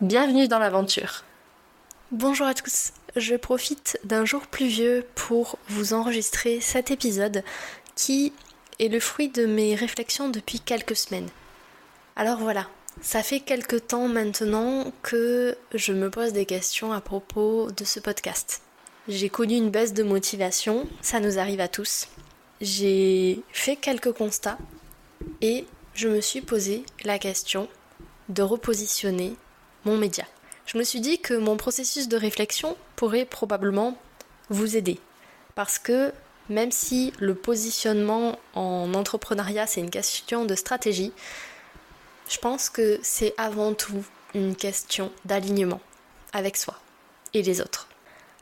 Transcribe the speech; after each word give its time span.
Bienvenue 0.00 0.48
dans 0.48 0.58
l'aventure. 0.58 1.22
Bonjour 2.10 2.48
à 2.48 2.54
tous, 2.54 2.92
je 3.14 3.36
profite 3.36 3.96
d'un 4.02 4.24
jour 4.24 4.48
pluvieux 4.48 5.06
pour 5.14 5.56
vous 5.68 5.92
enregistrer 5.92 6.60
cet 6.60 6.90
épisode 6.90 7.44
qui 7.94 8.32
est 8.80 8.88
le 8.88 8.98
fruit 8.98 9.28
de 9.28 9.46
mes 9.46 9.76
réflexions 9.76 10.28
depuis 10.28 10.58
quelques 10.58 10.96
semaines. 10.96 11.28
Alors 12.16 12.38
voilà, 12.38 12.66
ça 13.02 13.22
fait 13.22 13.38
quelques 13.38 13.86
temps 13.86 14.08
maintenant 14.08 14.92
que 15.02 15.56
je 15.72 15.92
me 15.92 16.10
pose 16.10 16.32
des 16.32 16.44
questions 16.44 16.92
à 16.92 17.00
propos 17.00 17.70
de 17.70 17.84
ce 17.84 18.00
podcast. 18.00 18.62
J'ai 19.06 19.28
connu 19.28 19.54
une 19.54 19.70
baisse 19.70 19.94
de 19.94 20.02
motivation, 20.02 20.88
ça 21.02 21.20
nous 21.20 21.38
arrive 21.38 21.60
à 21.60 21.68
tous. 21.68 22.08
J'ai 22.60 23.42
fait 23.52 23.76
quelques 23.76 24.12
constats 24.12 24.58
et 25.40 25.66
je 25.94 26.08
me 26.08 26.20
suis 26.20 26.40
posé 26.40 26.84
la 27.04 27.20
question 27.20 27.68
de 28.28 28.42
repositionner 28.42 29.36
mon 29.84 29.96
média. 29.96 30.24
Je 30.66 30.78
me 30.78 30.84
suis 30.84 31.00
dit 31.00 31.18
que 31.18 31.34
mon 31.34 31.56
processus 31.56 32.08
de 32.08 32.16
réflexion 32.16 32.76
pourrait 32.96 33.24
probablement 33.24 33.98
vous 34.48 34.76
aider. 34.76 34.98
Parce 35.54 35.78
que 35.78 36.12
même 36.48 36.72
si 36.72 37.12
le 37.18 37.34
positionnement 37.34 38.38
en 38.54 38.92
entrepreneuriat, 38.94 39.66
c'est 39.66 39.80
une 39.80 39.90
question 39.90 40.44
de 40.44 40.54
stratégie, 40.54 41.12
je 42.28 42.38
pense 42.38 42.70
que 42.70 42.98
c'est 43.02 43.34
avant 43.36 43.74
tout 43.74 44.04
une 44.34 44.56
question 44.56 45.12
d'alignement 45.24 45.80
avec 46.32 46.56
soi 46.56 46.78
et 47.34 47.42
les 47.42 47.60
autres. 47.60 47.88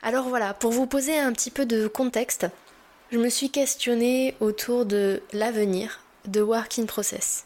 Alors 0.01 0.27
voilà, 0.27 0.53
pour 0.53 0.71
vous 0.71 0.87
poser 0.87 1.17
un 1.17 1.31
petit 1.31 1.51
peu 1.51 1.65
de 1.65 1.87
contexte, 1.87 2.47
je 3.11 3.17
me 3.17 3.29
suis 3.29 3.49
questionnée 3.49 4.35
autour 4.39 4.85
de 4.85 5.21
l'avenir 5.31 6.01
de 6.25 6.41
Work 6.41 6.79
in 6.79 6.85
Process. 6.85 7.45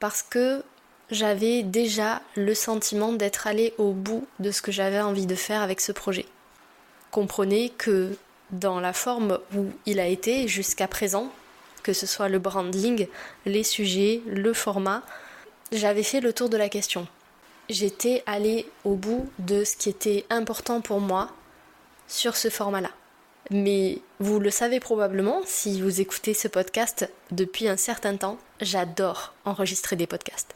Parce 0.00 0.22
que 0.22 0.62
j'avais 1.10 1.62
déjà 1.62 2.22
le 2.34 2.54
sentiment 2.54 3.12
d'être 3.12 3.46
allé 3.46 3.74
au 3.78 3.92
bout 3.92 4.26
de 4.38 4.50
ce 4.50 4.62
que 4.62 4.72
j'avais 4.72 5.00
envie 5.00 5.26
de 5.26 5.34
faire 5.34 5.62
avec 5.62 5.80
ce 5.80 5.92
projet. 5.92 6.26
Comprenez 7.10 7.70
que 7.70 8.16
dans 8.50 8.80
la 8.80 8.92
forme 8.92 9.38
où 9.56 9.66
il 9.86 10.00
a 10.00 10.06
été 10.06 10.48
jusqu'à 10.48 10.88
présent, 10.88 11.30
que 11.82 11.92
ce 11.92 12.06
soit 12.06 12.28
le 12.28 12.38
branding, 12.38 13.06
les 13.46 13.64
sujets, 13.64 14.22
le 14.26 14.52
format, 14.52 15.02
j'avais 15.72 16.02
fait 16.02 16.20
le 16.20 16.32
tour 16.32 16.48
de 16.48 16.56
la 16.56 16.68
question. 16.68 17.06
J'étais 17.68 18.22
allé 18.26 18.66
au 18.84 18.94
bout 18.94 19.28
de 19.38 19.64
ce 19.64 19.76
qui 19.76 19.88
était 19.88 20.24
important 20.30 20.80
pour 20.80 21.00
moi 21.00 21.30
sur 22.08 22.36
ce 22.36 22.48
format-là. 22.48 22.90
Mais 23.50 23.98
vous 24.20 24.40
le 24.40 24.50
savez 24.50 24.80
probablement 24.80 25.42
si 25.44 25.80
vous 25.80 26.00
écoutez 26.00 26.32
ce 26.32 26.48
podcast 26.48 27.10
depuis 27.30 27.68
un 27.68 27.76
certain 27.76 28.16
temps, 28.16 28.38
j'adore 28.60 29.34
enregistrer 29.44 29.96
des 29.96 30.06
podcasts. 30.06 30.54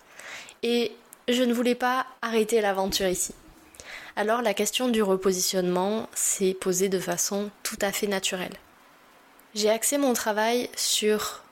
Et 0.62 0.92
je 1.28 1.42
ne 1.42 1.52
voulais 1.52 1.74
pas 1.74 2.06
arrêter 2.22 2.60
l'aventure 2.60 3.06
ici. 3.06 3.34
Alors 4.16 4.42
la 4.42 4.54
question 4.54 4.88
du 4.88 5.02
repositionnement 5.02 6.08
s'est 6.14 6.54
posée 6.54 6.88
de 6.88 6.98
façon 6.98 7.50
tout 7.62 7.78
à 7.80 7.92
fait 7.92 8.08
naturelle. 8.08 8.54
J'ai 9.54 9.70
axé 9.70 9.96
mon 9.98 10.12
travail 10.12 10.68
sur 10.76 11.42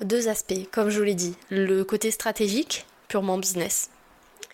deux 0.00 0.28
aspects, 0.28 0.68
comme 0.72 0.88
je 0.88 0.98
vous 0.98 1.04
l'ai 1.04 1.14
dit, 1.14 1.36
le 1.50 1.84
côté 1.84 2.10
stratégique, 2.10 2.86
purement 3.08 3.38
business, 3.38 3.90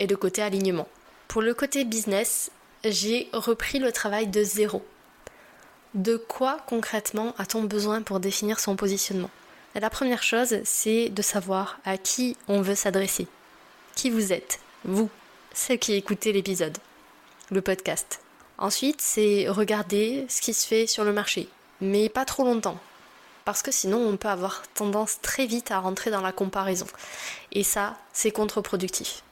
et 0.01 0.07
le 0.07 0.17
côté 0.17 0.43
alignement. 0.43 0.89
Pour 1.29 1.43
le 1.43 1.55
côté 1.55 1.84
business, 1.84 2.51
j'ai 2.84 3.29
repris 3.33 3.79
le 3.79 3.93
travail 3.93 4.27
de 4.27 4.43
zéro. 4.43 4.84
De 5.95 6.17
quoi 6.17 6.59
concrètement 6.67 7.34
a-t-on 7.39 7.63
besoin 7.63 8.03
pour 8.03 8.21
définir 8.21 8.59
son 8.61 8.77
positionnement? 8.77 9.31
La 9.75 9.91
première 9.91 10.23
chose, 10.23 10.57
c'est 10.65 11.09
de 11.09 11.23
savoir 11.23 11.79
à 11.84 11.97
qui 11.99 12.37
on 12.49 12.61
veut 12.61 12.75
s'adresser 12.75 13.29
qui 13.95 14.11
vous 14.11 14.33
êtes, 14.33 14.61
vous, 14.84 15.11
ceux 15.55 15.77
qui 15.77 15.95
écoutez 15.95 16.33
l'épisode, 16.33 16.77
le 17.51 17.61
podcast. 17.61 18.21
Ensuite, 18.59 19.01
c'est 19.01 19.49
regarder 19.49 20.27
ce 20.28 20.41
qui 20.41 20.55
se 20.55 20.67
fait 20.67 20.87
sur 20.87 21.05
le 21.05 21.12
marché, 21.12 21.49
mais 21.81 22.09
pas 22.09 22.25
trop 22.25 22.45
longtemps, 22.45 22.78
parce 23.45 23.62
que 23.62 23.73
sinon 23.73 23.99
on 23.99 24.17
peut 24.17 24.28
avoir 24.28 24.62
tendance 24.75 25.21
très 25.23 25.47
vite 25.47 25.71
à 25.71 25.78
rentrer 25.78 26.11
dans 26.11 26.21
la 26.21 26.33
comparaison. 26.33 26.87
Et 27.53 27.65
ça, 27.65 27.97
c'est 28.12 28.31
contre-productif. 28.31 29.23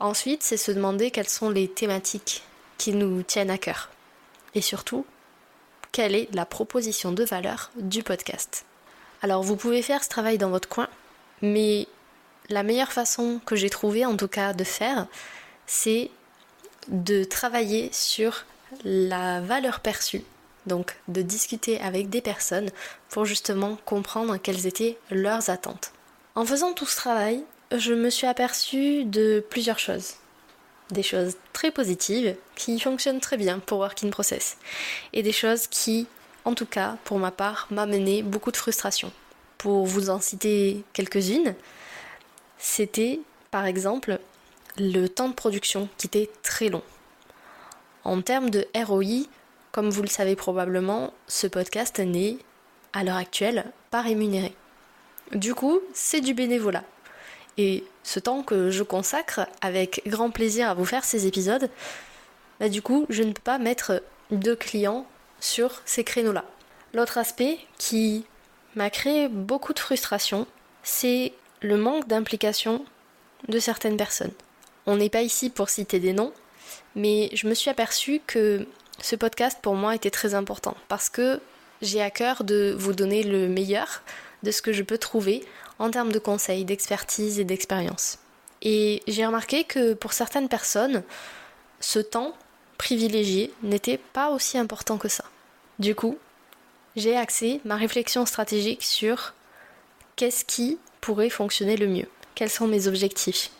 Ensuite, 0.00 0.42
c'est 0.42 0.56
se 0.56 0.72
demander 0.72 1.10
quelles 1.10 1.28
sont 1.28 1.50
les 1.50 1.68
thématiques 1.68 2.42
qui 2.78 2.92
nous 2.92 3.22
tiennent 3.22 3.50
à 3.50 3.58
cœur. 3.58 3.90
Et 4.54 4.62
surtout, 4.62 5.04
quelle 5.92 6.14
est 6.14 6.34
la 6.34 6.46
proposition 6.46 7.12
de 7.12 7.24
valeur 7.24 7.70
du 7.76 8.02
podcast. 8.02 8.64
Alors 9.22 9.42
vous 9.42 9.56
pouvez 9.56 9.82
faire 9.82 10.02
ce 10.02 10.08
travail 10.08 10.38
dans 10.38 10.50
votre 10.50 10.68
coin, 10.68 10.88
mais 11.42 11.86
la 12.50 12.62
meilleure 12.62 12.92
façon 12.92 13.40
que 13.46 13.56
j'ai 13.56 13.70
trouvé 13.70 14.04
en 14.04 14.16
tout 14.16 14.28
cas 14.28 14.52
de 14.52 14.64
faire, 14.64 15.06
c'est 15.66 16.10
de 16.88 17.24
travailler 17.24 17.90
sur 17.92 18.44
la 18.84 19.40
valeur 19.40 19.80
perçue. 19.80 20.22
Donc 20.66 20.96
de 21.08 21.22
discuter 21.22 21.80
avec 21.80 22.10
des 22.10 22.20
personnes 22.20 22.70
pour 23.08 23.24
justement 23.24 23.78
comprendre 23.86 24.36
quelles 24.36 24.66
étaient 24.66 24.98
leurs 25.10 25.48
attentes. 25.48 25.92
En 26.34 26.44
faisant 26.44 26.72
tout 26.72 26.86
ce 26.86 26.96
travail, 26.96 27.42
je 27.72 27.94
me 27.94 28.10
suis 28.10 28.26
aperçue 28.26 29.04
de 29.04 29.44
plusieurs 29.48 29.78
choses. 29.78 30.14
Des 30.90 31.02
choses 31.02 31.36
très 31.52 31.70
positives 31.70 32.34
qui 32.56 32.78
fonctionnent 32.78 33.20
très 33.20 33.36
bien 33.36 33.58
pour 33.60 33.78
Work 33.78 34.04
in 34.04 34.10
Process. 34.10 34.58
Et 35.12 35.22
des 35.22 35.32
choses 35.32 35.66
qui, 35.66 36.06
en 36.44 36.54
tout 36.54 36.66
cas 36.66 36.98
pour 37.04 37.18
ma 37.18 37.30
part, 37.30 37.68
m'amenaient 37.70 38.22
beaucoup 38.22 38.50
de 38.50 38.56
frustration. 38.56 39.12
Pour 39.56 39.86
vous 39.86 40.10
en 40.10 40.20
citer 40.20 40.84
quelques-unes, 40.92 41.54
c'était 42.60 43.20
par 43.50 43.66
exemple 43.66 44.20
le 44.78 45.08
temps 45.08 45.28
de 45.28 45.34
production 45.34 45.88
qui 45.96 46.06
était 46.06 46.30
très 46.42 46.68
long. 46.68 46.82
En 48.04 48.22
termes 48.22 48.50
de 48.50 48.66
ROI, 48.74 49.26
comme 49.72 49.90
vous 49.90 50.02
le 50.02 50.08
savez 50.08 50.36
probablement, 50.36 51.12
ce 51.26 51.46
podcast 51.46 51.98
n'est, 51.98 52.38
à 52.92 53.02
l'heure 53.02 53.16
actuelle, 53.16 53.72
pas 53.90 54.02
rémunéré. 54.02 54.54
Du 55.32 55.54
coup, 55.54 55.80
c'est 55.92 56.20
du 56.20 56.34
bénévolat. 56.34 56.84
Et 57.56 57.84
ce 58.02 58.20
temps 58.20 58.42
que 58.42 58.70
je 58.70 58.82
consacre 58.82 59.46
avec 59.60 60.02
grand 60.06 60.30
plaisir 60.30 60.70
à 60.70 60.74
vous 60.74 60.84
faire 60.84 61.04
ces 61.04 61.26
épisodes, 61.26 61.68
bah 62.58 62.68
du 62.68 62.82
coup, 62.82 63.06
je 63.08 63.22
ne 63.22 63.32
peux 63.32 63.42
pas 63.42 63.58
mettre 63.58 64.02
de 64.30 64.54
clients 64.54 65.06
sur 65.40 65.82
ces 65.84 66.04
créneaux-là. 66.04 66.44
L'autre 66.94 67.18
aspect 67.18 67.58
qui 67.78 68.24
m'a 68.74 68.90
créé 68.90 69.28
beaucoup 69.28 69.72
de 69.72 69.78
frustration, 69.78 70.46
c'est 70.82 71.32
le 71.60 71.76
manque 71.76 72.08
d'implication 72.08 72.84
de 73.48 73.58
certaines 73.58 73.96
personnes. 73.96 74.32
On 74.86 74.96
n'est 74.96 75.10
pas 75.10 75.22
ici 75.22 75.50
pour 75.50 75.68
citer 75.68 76.00
des 76.00 76.12
noms, 76.12 76.32
mais 76.94 77.30
je 77.32 77.46
me 77.46 77.54
suis 77.54 77.70
aperçue 77.70 78.20
que 78.26 78.66
ce 79.00 79.16
podcast 79.16 79.58
pour 79.62 79.74
moi 79.74 79.94
était 79.94 80.10
très 80.10 80.34
important 80.34 80.76
parce 80.88 81.08
que 81.08 81.40
j'ai 81.82 82.02
à 82.02 82.10
cœur 82.10 82.44
de 82.44 82.74
vous 82.78 82.92
donner 82.92 83.22
le 83.22 83.48
meilleur 83.48 84.02
de 84.42 84.50
ce 84.50 84.62
que 84.62 84.72
je 84.72 84.82
peux 84.82 84.98
trouver 84.98 85.44
en 85.78 85.90
termes 85.90 86.12
de 86.12 86.18
conseils, 86.18 86.64
d'expertise 86.64 87.38
et 87.40 87.44
d'expérience. 87.44 88.18
Et 88.62 89.02
j'ai 89.06 89.24
remarqué 89.24 89.64
que 89.64 89.94
pour 89.94 90.12
certaines 90.12 90.48
personnes, 90.48 91.02
ce 91.80 91.98
temps 91.98 92.34
privilégié 92.76 93.52
n'était 93.62 93.98
pas 93.98 94.30
aussi 94.30 94.58
important 94.58 94.98
que 94.98 95.08
ça. 95.08 95.24
Du 95.78 95.94
coup, 95.94 96.18
j'ai 96.96 97.16
axé 97.16 97.60
ma 97.64 97.76
réflexion 97.76 98.26
stratégique 98.26 98.82
sur 98.82 99.34
qu'est-ce 100.16 100.44
qui 100.44 100.78
pourrait 101.00 101.30
fonctionner 101.30 101.76
le 101.76 101.86
mieux 101.86 102.08
Quels 102.34 102.50
sont 102.50 102.66
mes 102.66 102.86
objectifs? 102.86 103.50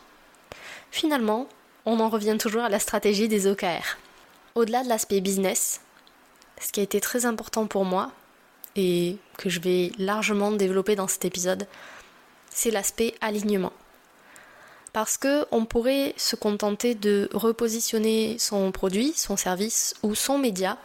Finalement, 0.91 1.47
on 1.85 1.99
en 1.99 2.09
revient 2.09 2.37
toujours 2.39 2.63
à 2.63 2.69
la 2.69 2.79
stratégie 2.79 3.27
des 3.27 3.47
OKR. 3.47 3.97
Au-delà 4.55 4.83
de 4.83 4.89
l'aspect 4.89 5.21
business, 5.21 5.81
ce 6.59 6.71
qui 6.71 6.79
a 6.79 6.83
été 6.83 6.99
très 6.99 7.25
important 7.25 7.65
pour 7.65 7.85
moi 7.85 8.11
et 8.75 9.17
que 9.37 9.49
je 9.49 9.59
vais 9.59 9.91
largement 9.97 10.51
développer 10.51 10.95
dans 10.95 11.07
cet 11.07 11.25
épisode, 11.25 11.67
c'est 12.49 12.71
l'aspect 12.71 13.15
alignement. 13.21 13.73
Parce 14.93 15.17
que 15.17 15.45
on 15.51 15.65
pourrait 15.65 16.13
se 16.17 16.35
contenter 16.35 16.95
de 16.95 17.29
repositionner 17.33 18.37
son 18.39 18.71
produit, 18.71 19.13
son 19.15 19.37
service 19.37 19.95
ou 20.03 20.15
son 20.15 20.37
média 20.37 20.77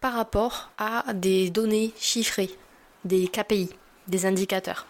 par 0.00 0.12
rapport 0.12 0.70
à 0.76 1.14
des 1.14 1.48
données 1.48 1.92
chiffrées, 1.98 2.50
des 3.04 3.26
KPI, 3.28 3.70
des 4.06 4.26
indicateurs. 4.26 4.86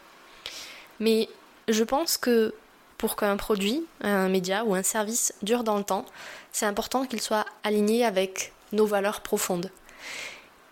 Mais 1.00 1.28
je 1.68 1.84
pense 1.84 2.16
que 2.16 2.54
pour 2.98 3.16
qu'un 3.16 3.36
produit, 3.36 3.84
un 4.00 4.28
média 4.28 4.64
ou 4.64 4.74
un 4.74 4.82
service 4.82 5.34
dure 5.42 5.64
dans 5.64 5.76
le 5.76 5.84
temps, 5.84 6.06
c'est 6.52 6.66
important 6.66 7.04
qu'il 7.04 7.20
soit 7.20 7.44
aligné 7.62 8.04
avec 8.04 8.52
nos 8.72 8.86
valeurs 8.86 9.20
profondes. 9.20 9.70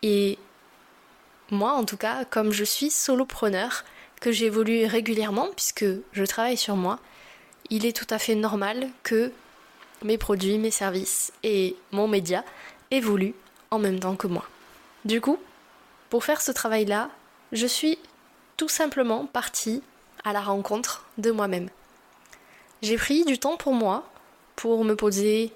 Et 0.03 0.39
moi, 1.51 1.73
en 1.73 1.85
tout 1.85 1.97
cas, 1.97 2.25
comme 2.25 2.53
je 2.53 2.65
suis 2.65 2.91
solopreneur, 2.91 3.85
que 4.21 4.33
j'évolue 4.33 4.87
régulièrement 4.87 5.49
puisque 5.55 5.85
je 6.13 6.25
travaille 6.25 6.57
sur 6.57 6.77
moi, 6.77 6.99
il 7.71 7.85
est 7.85 7.95
tout 7.95 8.07
à 8.09 8.19
fait 8.19 8.35
normal 8.35 8.89
que 9.03 9.33
mes 10.03 10.19
produits, 10.19 10.59
mes 10.59 10.71
services 10.71 11.33
et 11.43 11.77
mon 11.93 12.09
média 12.09 12.45
évoluent 12.91 13.35
en 13.71 13.79
même 13.79 14.01
temps 14.01 14.17
que 14.17 14.27
moi. 14.27 14.45
Du 15.05 15.21
coup, 15.21 15.39
pour 16.09 16.25
faire 16.25 16.41
ce 16.41 16.53
travail-là, 16.53 17.11
je 17.53 17.67
suis 17.67 17.99
tout 18.57 18.69
simplement 18.69 19.27
partie 19.27 19.83
à 20.25 20.33
la 20.33 20.41
rencontre 20.41 21.05
de 21.19 21.31
moi-même. 21.31 21.69
J'ai 22.83 22.97
pris 22.97 23.25
du 23.25 23.39
temps 23.39 23.57
pour 23.57 23.73
moi, 23.73 24.05
pour 24.57 24.85
me 24.85 24.95
poser, 24.95 25.53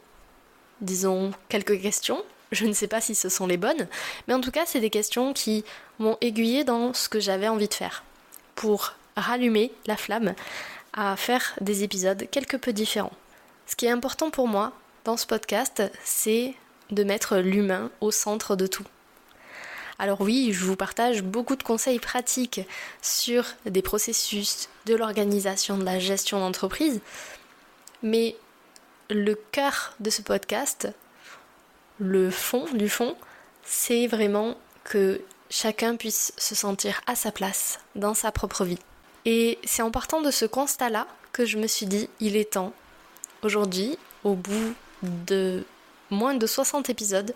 disons, 0.80 1.32
quelques 1.48 1.80
questions. 1.80 2.22
Je 2.52 2.64
ne 2.64 2.72
sais 2.72 2.88
pas 2.88 3.00
si 3.00 3.14
ce 3.14 3.28
sont 3.28 3.46
les 3.46 3.58
bonnes, 3.58 3.88
mais 4.26 4.34
en 4.34 4.40
tout 4.40 4.50
cas, 4.50 4.64
c'est 4.64 4.80
des 4.80 4.90
questions 4.90 5.34
qui 5.34 5.64
m'ont 5.98 6.16
aiguillé 6.20 6.64
dans 6.64 6.94
ce 6.94 7.08
que 7.08 7.20
j'avais 7.20 7.48
envie 7.48 7.68
de 7.68 7.74
faire, 7.74 8.04
pour 8.54 8.94
rallumer 9.16 9.72
la 9.86 9.96
flamme 9.96 10.34
à 10.94 11.16
faire 11.16 11.54
des 11.60 11.84
épisodes 11.84 12.26
quelque 12.30 12.56
peu 12.56 12.72
différents. 12.72 13.12
Ce 13.66 13.76
qui 13.76 13.86
est 13.86 13.90
important 13.90 14.30
pour 14.30 14.48
moi 14.48 14.72
dans 15.04 15.18
ce 15.18 15.26
podcast, 15.26 15.82
c'est 16.02 16.54
de 16.90 17.04
mettre 17.04 17.36
l'humain 17.36 17.90
au 18.00 18.10
centre 18.10 18.56
de 18.56 18.66
tout. 18.66 18.86
Alors 20.00 20.20
oui, 20.20 20.52
je 20.52 20.64
vous 20.64 20.76
partage 20.76 21.22
beaucoup 21.22 21.56
de 21.56 21.64
conseils 21.64 21.98
pratiques 21.98 22.60
sur 23.02 23.44
des 23.66 23.82
processus, 23.82 24.68
de 24.86 24.94
l'organisation, 24.94 25.76
de 25.76 25.84
la 25.84 25.98
gestion 25.98 26.38
d'entreprise, 26.38 27.00
mais 28.04 28.36
le 29.10 29.34
cœur 29.34 29.94
de 29.98 30.10
ce 30.10 30.22
podcast, 30.22 30.88
le 31.98 32.30
fond 32.30 32.66
du 32.74 32.88
fond, 32.88 33.16
c'est 33.64 34.06
vraiment 34.06 34.56
que 34.84 35.20
chacun 35.50 35.96
puisse 35.96 36.32
se 36.36 36.54
sentir 36.54 37.00
à 37.08 37.16
sa 37.16 37.32
place 37.32 37.80
dans 37.96 38.14
sa 38.14 38.30
propre 38.30 38.64
vie. 38.64 38.78
Et 39.24 39.58
c'est 39.64 39.82
en 39.82 39.90
partant 39.90 40.22
de 40.22 40.30
ce 40.30 40.44
constat-là 40.44 41.08
que 41.32 41.44
je 41.44 41.58
me 41.58 41.66
suis 41.66 41.86
dit, 41.86 42.08
il 42.20 42.36
est 42.36 42.52
temps, 42.52 42.72
aujourd'hui, 43.42 43.98
au 44.22 44.34
bout 44.34 44.74
de 45.02 45.64
moins 46.10 46.34
de 46.34 46.46
60 46.46 46.88
épisodes, 46.88 47.34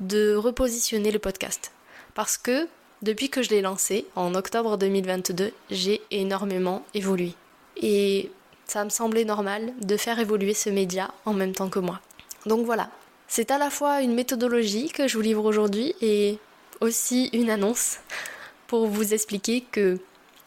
de 0.00 0.34
repositionner 0.34 1.12
le 1.12 1.20
podcast 1.20 1.70
parce 2.16 2.38
que 2.38 2.66
depuis 3.02 3.28
que 3.28 3.42
je 3.42 3.50
l'ai 3.50 3.60
lancé 3.60 4.06
en 4.16 4.34
octobre 4.34 4.78
2022, 4.78 5.52
j'ai 5.70 6.00
énormément 6.10 6.84
évolué. 6.94 7.34
Et 7.76 8.30
ça 8.64 8.84
me 8.84 8.88
semblait 8.88 9.26
normal 9.26 9.74
de 9.82 9.96
faire 9.98 10.18
évoluer 10.18 10.54
ce 10.54 10.70
média 10.70 11.12
en 11.26 11.34
même 11.34 11.52
temps 11.52 11.68
que 11.68 11.78
moi. 11.78 12.00
Donc 12.46 12.64
voilà, 12.64 12.88
c'est 13.28 13.50
à 13.50 13.58
la 13.58 13.68
fois 13.68 14.00
une 14.00 14.14
méthodologie 14.14 14.88
que 14.88 15.06
je 15.06 15.16
vous 15.16 15.22
livre 15.22 15.44
aujourd'hui 15.44 15.94
et 16.00 16.38
aussi 16.80 17.28
une 17.34 17.50
annonce 17.50 17.98
pour 18.66 18.86
vous 18.86 19.12
expliquer 19.12 19.60
que 19.60 19.98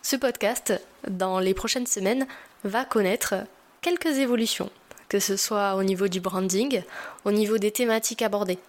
ce 0.01 0.15
podcast, 0.15 0.73
dans 1.07 1.39
les 1.39 1.53
prochaines 1.53 1.87
semaines, 1.87 2.25
va 2.63 2.83
connaître 2.83 3.35
quelques 3.81 4.17
évolutions, 4.17 4.71
que 5.07 5.19
ce 5.19 5.37
soit 5.37 5.75
au 5.75 5.83
niveau 5.83 6.07
du 6.07 6.19
branding, 6.19 6.81
au 7.25 7.31
niveau 7.31 7.59
des 7.59 7.71
thématiques 7.71 8.23
abordées. 8.23 8.59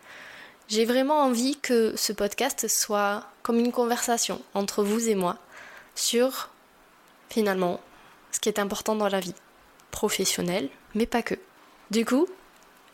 J'ai 0.71 0.85
vraiment 0.85 1.25
envie 1.25 1.57
que 1.57 1.97
ce 1.97 2.13
podcast 2.13 2.69
soit 2.69 3.27
comme 3.43 3.59
une 3.59 3.73
conversation 3.73 4.41
entre 4.55 4.85
vous 4.85 5.09
et 5.09 5.17
moi 5.17 5.37
sur 5.97 6.49
finalement 7.29 7.81
ce 8.31 8.39
qui 8.39 8.49
est 8.49 8.61
important 8.61 8.95
dans 8.95 9.09
la 9.09 9.19
vie 9.19 9.35
professionnelle, 9.91 10.69
mais 10.95 11.07
pas 11.07 11.23
que. 11.23 11.35
Du 11.91 12.05
coup, 12.05 12.29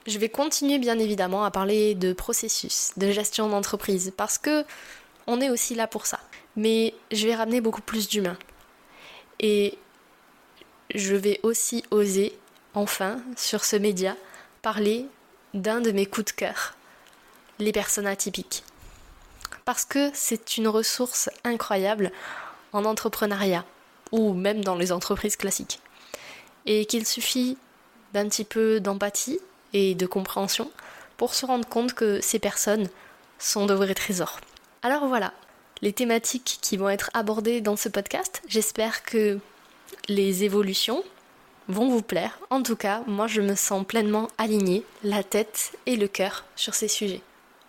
je 0.07 0.17
vais 0.19 0.31
continuer 0.31 0.79
bien 0.79 0.99
évidemment 0.99 1.45
à 1.45 1.51
parler 1.51 1.95
de 1.95 2.15
processus, 2.15 2.93
de 2.97 3.11
gestion 3.11 3.51
d'entreprise 3.51 4.11
parce 4.17 4.39
que 4.39 4.65
on 5.27 5.43
est 5.43 5.51
aussi 5.51 5.75
là 5.75 5.87
pour 5.87 6.07
ça. 6.07 6.21
Mais 6.57 6.95
je 7.13 7.27
vais 7.27 7.35
ramener 7.35 7.61
beaucoup 7.61 7.83
plus 7.83 8.09
d'humain. 8.09 8.39
Et 9.39 9.77
je 10.95 11.15
vais 11.15 11.41
aussi 11.43 11.85
oser 11.91 12.39
enfin 12.73 13.21
sur 13.37 13.67
ce 13.67 13.77
média 13.77 14.17
parler 14.63 15.05
d'un 15.53 15.83
de 15.83 15.91
mes 15.91 16.07
coups 16.07 16.33
de 16.33 16.37
cœur 16.39 16.76
les 17.59 17.73
personnes 17.73 18.07
atypiques. 18.07 18.65
Parce 19.65 19.85
que 19.85 20.11
c'est 20.15 20.57
une 20.57 20.69
ressource 20.69 21.31
incroyable 21.45 22.13
en 22.73 22.85
entrepreneuriat 22.85 23.65
ou 24.13 24.33
même 24.33 24.63
dans 24.63 24.77
les 24.77 24.93
entreprises 24.93 25.37
classiques. 25.37 25.81
Et 26.67 26.87
qu'il 26.87 27.07
suffit 27.07 27.57
d'un 28.13 28.29
petit 28.29 28.45
peu 28.45 28.81
d'empathie 28.81 29.41
et 29.73 29.95
de 29.95 30.07
compréhension 30.07 30.71
pour 31.17 31.35
se 31.35 31.47
rendre 31.47 31.69
compte 31.69 31.95
que 31.95 32.21
ces 32.21 32.39
personnes 32.39 32.89
sont 33.39 33.67
de 33.67 33.75
vrais 33.75 33.95
trésors. 33.95 34.41
Alors 34.83 35.07
voilà, 35.07 35.33
les 35.83 35.93
thématiques 35.93 36.59
qui 36.63 36.77
vont 36.77 36.89
être 36.89 37.11
abordées 37.15 37.61
dans 37.61 37.77
ce 37.77 37.89
podcast, 37.89 38.43
j'espère 38.49 39.03
que 39.03 39.39
les 40.09 40.45
évolutions 40.45 41.03
vont 41.69 41.89
vous 41.89 42.03
plaire. 42.03 42.39
En 42.51 42.63
tout 42.63 42.77
cas, 42.77 43.03
moi 43.07 43.27
je 43.27 43.41
me 43.41 43.55
sens 43.55 43.85
pleinement 43.85 44.29
alignée, 44.39 44.85
la 45.03 45.23
tête 45.23 45.73
et 45.87 45.97
le 45.97 46.09
cœur 46.09 46.45
sur 46.55 46.75
ces 46.75 46.89
sujets. 46.89 47.23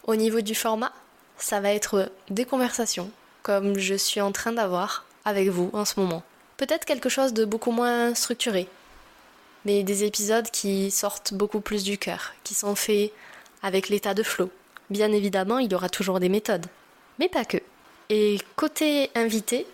Au 0.07 0.15
niveau 0.15 0.39
du 0.39 0.56
format, 0.56 0.94
ça 1.38 1.59
va 1.59 1.74
être 1.74 2.09
des 2.30 2.45
conversations, 2.45 3.12
comme 3.44 3.77
je 3.77 3.94
suis 3.94 4.21
en 4.21 4.31
train 4.31 4.54
d'avoir 4.54 5.04
avec 5.25 5.50
vous 5.50 5.69
en 5.74 5.83
ce 5.83 6.00
moment. 6.00 6.24
Peut-être 6.56 6.86
quelque 6.86 7.09
chose 7.09 7.33
de 7.33 7.44
beaucoup 7.44 7.71
moins 7.71 8.15
structuré, 8.15 8.69
mais 9.65 9.83
des 9.83 10.06
épisodes 10.06 10.50
qui 10.50 10.92
sortent 10.92 11.33
beaucoup 11.33 11.59
plus 11.59 11.83
du 11.83 11.98
cœur, 11.98 12.31
qui 12.45 12.56
sont 12.56 12.74
faits 12.75 13.12
avec 13.62 13.89
l'état 13.89 14.13
de 14.13 14.24
flow. 14.24 14.50
Bien 14.89 15.12
évidemment, 15.12 15.59
il 15.59 15.69
y 15.69 15.75
aura 15.75 15.89
toujours 15.89 16.21
des 16.21 16.30
méthodes, 16.30 16.68
mais 17.19 17.27
pas 17.27 17.44
que. 17.44 17.57
Et 18.09 18.38
côté 18.56 19.12
invité, 19.13 19.68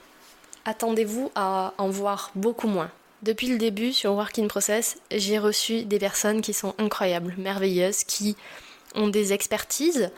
attendez-vous 0.66 1.32
à 1.36 1.76
en 1.78 1.90
voir 1.90 2.32
beaucoup 2.34 2.68
moins. 2.68 2.90
Depuis 3.22 3.50
le 3.50 3.60
début 3.60 3.94
sur 3.94 4.14
Working 4.14 4.48
Process, 4.48 4.98
j'ai 5.12 5.38
reçu 5.38 5.84
des 5.84 6.00
personnes 6.00 6.42
qui 6.42 6.56
sont 6.56 6.74
incroyables, 6.80 7.36
merveilleuses, 7.38 8.04
qui 8.04 8.36
ont 8.96 9.08
des 9.08 9.34
expertises 9.34 10.12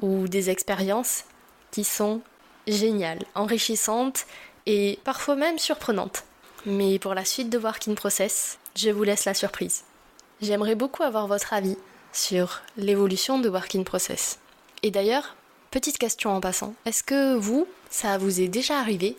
ou 0.00 0.28
des 0.28 0.50
expériences 0.50 1.24
qui 1.70 1.84
sont 1.84 2.20
géniales, 2.66 3.24
enrichissantes 3.34 4.26
et 4.66 4.98
parfois 5.04 5.36
même 5.36 5.58
surprenantes. 5.58 6.24
Mais 6.66 6.98
pour 6.98 7.14
la 7.14 7.24
suite 7.24 7.50
de 7.50 7.58
Working 7.58 7.94
Process, 7.94 8.58
je 8.76 8.90
vous 8.90 9.04
laisse 9.04 9.24
la 9.24 9.34
surprise. 9.34 9.84
J'aimerais 10.40 10.74
beaucoup 10.74 11.02
avoir 11.02 11.26
votre 11.26 11.52
avis 11.52 11.76
sur 12.12 12.62
l'évolution 12.76 13.38
de 13.38 13.48
Working 13.48 13.84
Process. 13.84 14.38
Et 14.82 14.90
d'ailleurs, 14.90 15.36
petite 15.70 15.98
question 15.98 16.30
en 16.30 16.40
passant, 16.40 16.74
est-ce 16.84 17.02
que 17.02 17.34
vous, 17.34 17.66
ça 17.90 18.18
vous 18.18 18.40
est 18.40 18.48
déjà 18.48 18.78
arrivé 18.78 19.16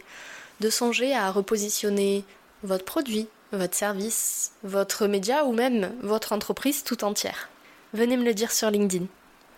de 0.59 0.69
songer 0.69 1.13
à 1.13 1.31
repositionner 1.31 2.23
votre 2.63 2.85
produit, 2.85 3.27
votre 3.51 3.75
service, 3.75 4.51
votre 4.63 5.07
média 5.07 5.45
ou 5.45 5.53
même 5.53 5.93
votre 6.01 6.33
entreprise 6.33 6.83
tout 6.83 7.03
entière? 7.03 7.49
Venez 7.93 8.17
me 8.17 8.25
le 8.25 8.33
dire 8.33 8.51
sur 8.51 8.69
LinkedIn. 8.69 9.05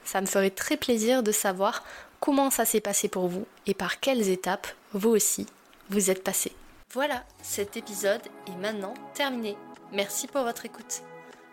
Ça 0.04 0.22
me 0.22 0.26
ferait 0.26 0.50
très 0.50 0.78
plaisir 0.78 1.24
de 1.24 1.32
savoir 1.32 1.84
comment 2.20 2.50
ça 2.50 2.66
s'est 2.66 2.82
passé 2.82 3.08
pour 3.08 3.28
vous 3.28 3.46
et 3.66 3.74
par 3.74 4.00
quelles 4.00 4.30
étapes 4.30 4.68
vous 4.94 5.10
aussi 5.10 5.46
vous 5.90 6.10
êtes 6.10 6.24
passé. 6.24 6.54
Voilà, 6.94 7.24
cet 7.42 7.78
épisode 7.78 8.22
est 8.48 8.62
maintenant 8.62 8.94
terminé. 9.14 9.58
Merci 9.92 10.28
pour 10.28 10.44
votre 10.44 10.66
écoute. 10.66 11.02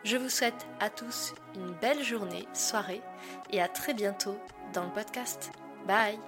Je 0.04 0.16
vous 0.16 0.28
souhaite 0.28 0.66
à 0.80 0.90
tous 0.90 1.34
une 1.54 1.72
belle 1.80 2.02
journée, 2.02 2.46
soirée 2.54 3.02
et 3.50 3.60
à 3.60 3.68
très 3.68 3.94
bientôt 3.94 4.38
dans 4.72 4.84
le 4.84 4.90
podcast. 4.90 5.50
Bye 5.86 6.18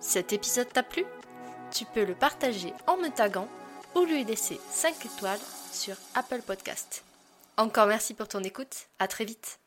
Cet 0.00 0.32
épisode 0.32 0.72
t'a 0.72 0.82
plu? 0.82 1.04
Tu 1.72 1.84
peux 1.86 2.04
le 2.04 2.14
partager 2.14 2.72
en 2.86 2.96
me 2.96 3.08
taguant 3.08 3.48
ou 3.94 4.04
lui 4.04 4.24
laisser 4.24 4.60
5 4.70 5.06
étoiles 5.06 5.40
sur 5.72 5.96
Apple 6.14 6.42
Podcast. 6.42 7.04
Encore 7.56 7.86
merci 7.86 8.14
pour 8.14 8.28
ton 8.28 8.42
écoute, 8.42 8.86
à 8.98 9.08
très 9.08 9.24
vite. 9.24 9.58